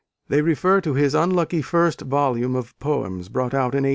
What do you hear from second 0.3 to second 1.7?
refer to his unlucky